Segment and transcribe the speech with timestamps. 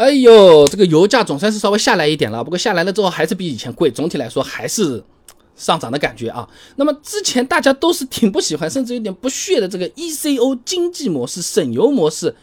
[0.00, 5.04] 哎呦，这个油价总算是稍微下来一点了，不过下来了之后还是比以前贵，总体来说还是
[5.54, 6.48] 上涨的感觉啊。
[6.76, 12.34] 那么之前大家都是挺不喜欢，甚至有点不屑的这个 ECO 经济模式、省油模式，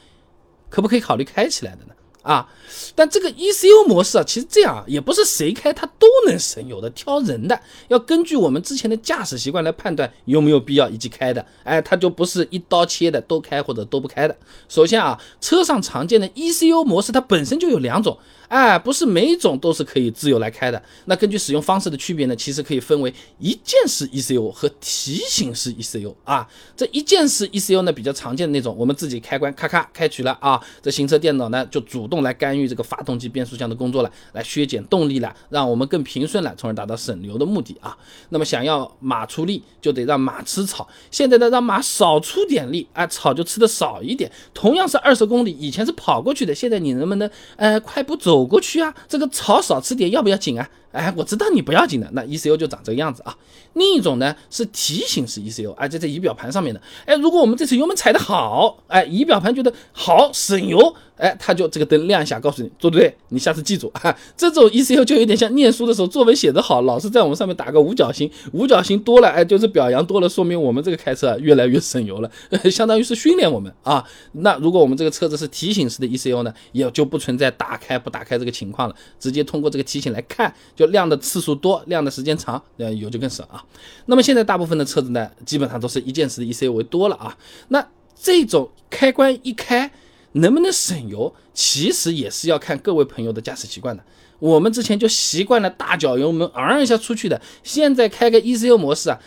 [0.69, 1.95] 可不可以考虑开起来的呢？
[2.27, 2.45] 啊，
[2.93, 7.57] 但这个 ECO 模式啊，其实这样啊，也不是谁开它都能省油的，挑人的，
[7.87, 11.45] 要根据我们之前的驾驶习惯来判断有没有必要以及开的。
[11.63, 14.35] 哎，它就不是一刀切的，都开或者都不开的。
[14.67, 18.17] 首先啊，车上常见的 ECO 模式它本身就有两种。
[18.49, 20.81] 哎，不是每一种都是可以自由来开的。
[21.03, 26.47] 那根据使用方式的区别呢，其实可以分为一键式 ECU 和提醒式 ECU 啊。
[26.75, 37.97] 这一键式 ECU 呢，比较常见的那种，我们自己开关咔咔开启了啊，这行车电脑呢就主动用来干预这个发动机、变速箱的工作了，来削减动力了，让我们更平顺了，从而达到省油的目的啊。
[38.29, 40.87] 那么想要马出力，就得让马吃草。
[41.09, 44.29] 现在呢，让马少出点力啊，草就吃的少一点。
[44.53, 48.17] 同样是二十公里，以前是跑过去的，现在你能不能呃快步？
[48.17, 50.67] 走过去啊，这个草少吃点要不要紧啊？
[50.91, 53.35] 哎，我知道你不要紧的，那 ECU 就长这个样子啊。
[53.73, 56.81] 另一种呢是提醒式 ECU，哎，在这仪表盘上面的。
[57.05, 60.95] 哎，如果我们这次油门踩得好，哎，仪表盘觉得好省油。
[61.17, 64.15] 哎，它就这个灯亮一下，告诉你做对，你下次记住啊。
[64.35, 72.29] 这种 ECU 就有点像念书的时候作文写得好，老师在我们上面打个五角星，五角星多了，哎，就是表扬多了，说明我们这个开车越来越省油了，
[72.69, 74.03] 相当于是训练我们啊。
[74.33, 83.61] 那如果我们这个车子是提醒式的 ECU 呢，也就不存在打开不打开这个情况了，直接通过这个提醒来看，就亮的次数多，亮的时间长，那油就更省啊。
[84.05, 87.37] 那么现在大部分的车子呢，基本上都是一键式的 ECU 为多了啊。
[87.67, 89.91] 那这种开关一开。
[90.33, 94.03] 能不能省油，其实也是要看各位朋友的驾驶习惯的。
[94.37, 99.19] 我们之前就习惯了大脚油门昂一下出去的，现在开个 ECU 模式啊，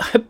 [0.00, 0.20] 还。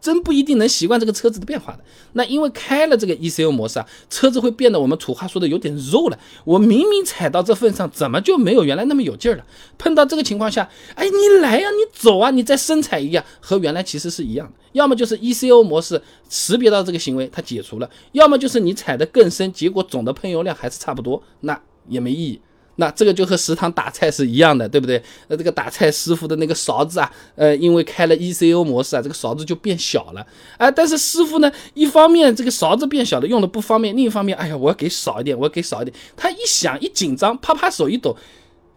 [0.00, 1.80] 真不一定能习惯这个车子的变化的。
[2.12, 6.18] 那因为开了这个 ECU 模式啊，车子会变得我们土话说的有点肉了。
[6.44, 9.44] 我明明踩到这份上，怎么就没有原来那么有劲儿了？
[9.76, 14.52] 碰到这个情况下，哎，你来呀，你走啊，你再深踩一样，和原来其实是一样的。
[14.72, 22.40] 要么就是 ECU 模式识别到这个行为，它解除了；要么就是你踩得更深，结果总的喷油量还是差不多，那也没意义。
[22.80, 25.02] 那这个就和食堂打菜是一样的，对不对？
[25.26, 30.24] 那这个打菜师傅的那个勺子啊，呃，因为开了 ECO 模式啊，这个勺子就变小了。
[30.56, 35.96] 哎，但是师傅呢，一方面这个勺子变小了，用的不方便；另一方面，哎呀，我要给少一点，我要给少一点。
[36.16, 38.16] 他一想一紧张，啪啪手一抖，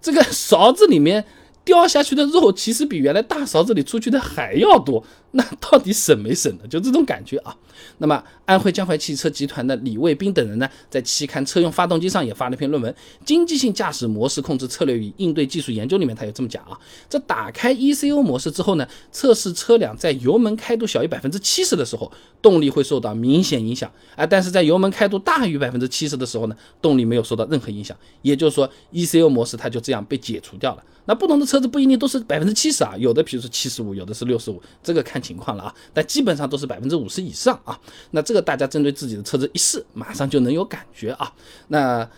[0.02, 1.24] 这个勺子里面。
[1.64, 6.68] 掉下去的肉其实比原来大勺子里出去的还要多， 那到底省没省呢？
[6.68, 7.56] 就这种感觉啊。
[8.00, 12.92] 那么安徽江淮汽车集团的李卫兵等人呢，在期刊《车用发动机》上也发了篇论文，
[13.24, 16.78] 《经济性驾驶模式控制策略与应对技术研究》里面他有这么讲啊。
[17.10, 22.12] 这打开 ECU 模式之后呢，测试车辆在油门开度小于百分之七十的时候，
[22.42, 24.26] 动力会受到明显影响啊。
[24.26, 27.96] 但是在油门开度大于百分之七十的时候呢，动力没有受到任何影响。
[28.24, 30.84] 也就是说，ECU 模式它就这样被解除掉了。
[31.06, 35.76] 那不同的车子不一定都是百分之七十啊，有的比如说七十五，有的是六十五，这个看情况了啊。
[35.94, 37.78] 但基本上都是百分之五十以上啊。
[38.12, 41.30] 那这个大家针对自己的车子一试，马上就能有感觉啊。
[41.68, 42.10] 那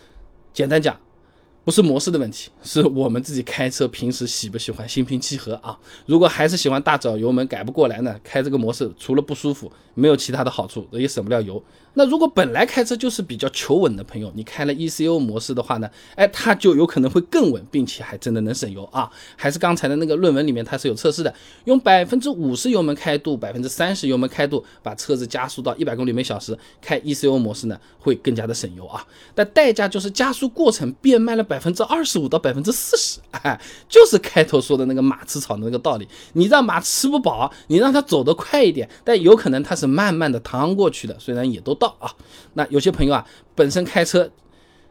[0.52, 0.96] 简单讲。
[1.64, 5.76] 不是模式的问题，是我们自己开车平时喜不喜欢心平气和啊？
[6.04, 8.14] 如果还是喜欢大脚油门改不过来呢？
[8.22, 11.62] 开这个模式除了不舒服，没有其他的好处，也省不了油。
[11.96, 15.88] 那如果本来开车就是比较求稳的朋友，你开了 ECO 模式的话呢？
[16.16, 19.08] 哎，它就有可能会更稳，并且还真的能省油啊！
[19.36, 21.32] 还是刚才的那个论文里面它是有测试的，
[21.64, 29.06] 用百分之五十油门开度，百分之三十油门开度，把车子加速到一百公里每小时，开 ECO 模式呢，会更加的省油啊！
[29.32, 31.53] 但代价就是加速过程变慢了百。
[31.54, 36.08] 百分之二十五到百分之四十， 哎，就是开头说的那个马吃草的那个道理。
[36.32, 42.12] 你让马吃不饱，你让它走得快一点，但有可能它是慢慢的趟过去的，虽然也都到啊。
[42.54, 44.28] 那有些朋友啊，本身开车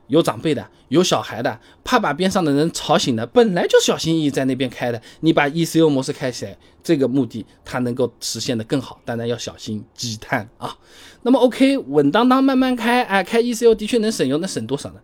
[0.08, 10.78] 有长辈的，有小孩的，怕把边上的人吵醒的，本来就小心翼翼在那边开的，你把 ECU 模式开起来，这个目的它能够实现的更好，当然要小心积碳啊。
[11.24, 15.02] 那么 OK，稳当当慢慢开，哎，开 ECU 的确能省油，那省多少呢？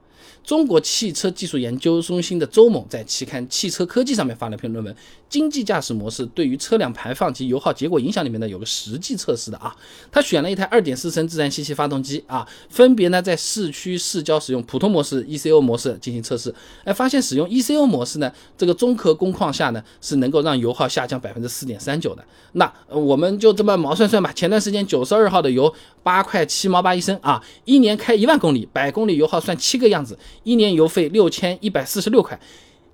[0.50, 4.92] 中国汽车技术研究中心的周猛在期刊《汽车科技》上面发了篇论文，
[5.30, 9.76] 《经济驾驶模式对于车辆排放及油耗结果影响》里面呢有个实际测试的啊，
[10.12, 16.52] 他选了一台2.4升自然吸气发动机啊，分别呢在市区市郊使用普通模式、ECO 模式进行测试，
[16.84, 22.26] 哎，发现使用 ECO 模式呢，这个综合工况下呢是能够让油耗下降百分之四点三九的。
[22.54, 25.72] 那我们就这么毛算算吧，前段时间九十二号的油
[26.02, 30.18] 八块七毛八一升啊，一年开一万公里，百公里油耗算七个样子。
[30.44, 32.40] 一年油费六千一百四十六块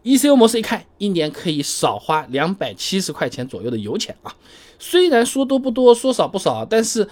[0.03, 4.33] ，ECU 模式一开，一年可以少花两百七十块钱左右的油钱啊。
[4.77, 7.07] 虽然说多不多，说少不少，但是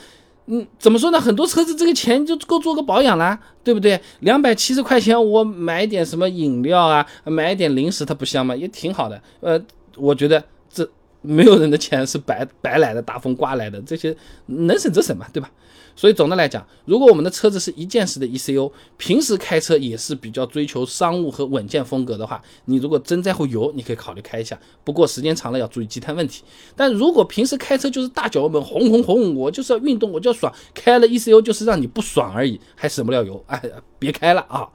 [0.48, 1.20] 嗯，怎么说呢？
[1.20, 4.00] 很多车子这个钱就够做个保养啦，对不对？
[4.20, 8.54] 两百七十块钱我买点什么饮料啊，买一点零食，它不香吗？
[8.54, 9.22] 也挺好的。
[9.40, 9.58] 呃，
[9.96, 10.44] 我觉得
[11.24, 14.16] 没有人的钱是白白来的，大风刮来的，这些
[14.46, 15.50] 能省则省嘛，对吧？
[15.96, 24.60] 所以总的来讲，如果我们的车子是一键式的 ECU，平时开车也是比较追求商务和稳健风格的话，你如果真在乎油，你可以考虑开一下。
[24.84, 26.44] 不过时间长了要注意积碳问题。
[26.76, 33.62] 但如果平时开车就是大脚油门，轰轰轰，我就是要运动，我就要爽，开了 ECU 就是让你不爽而已，还省不了油，哎，
[34.00, 34.68] 别开了啊！